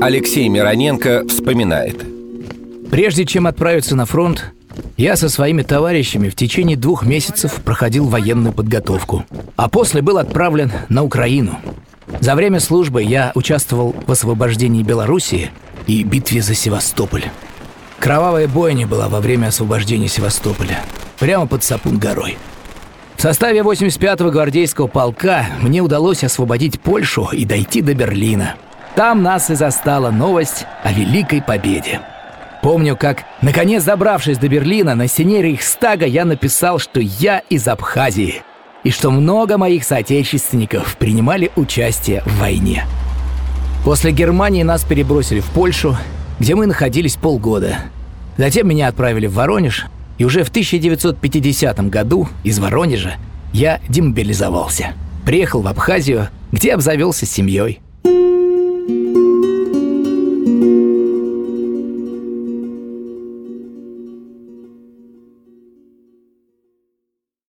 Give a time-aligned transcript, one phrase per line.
[0.00, 2.02] Алексей Мироненко вспоминает.
[2.90, 4.52] Прежде чем отправиться на фронт,
[4.96, 9.26] я со своими товарищами в течение двух месяцев проходил военную подготовку,
[9.56, 11.58] а после был отправлен на Украину.
[12.20, 15.50] За время службы я участвовал в освобождении Белоруссии
[15.86, 17.24] и битве за Севастополь.
[17.98, 20.80] Кровавая бойня была во время освобождения Севастополя,
[21.18, 22.38] прямо под Сапун горой.
[23.16, 28.54] В составе 85-го гвардейского полка мне удалось освободить Польшу и дойти до Берлина.
[28.94, 32.00] Там нас и застала новость о Великой Победе.
[32.62, 38.42] Помню, как, наконец добравшись до Берлина, на стене Рейхстага я написал, что я из Абхазии
[38.82, 42.84] и что много моих соотечественников принимали участие в войне.
[43.84, 45.96] После Германии нас перебросили в Польшу,
[46.38, 47.78] где мы находились полгода.
[48.36, 49.86] Затем меня отправили в Воронеж,
[50.18, 53.14] и уже в 1950 году из Воронежа
[53.52, 54.92] я демобилизовался.
[55.24, 57.80] Приехал в Абхазию, где обзавелся семьей–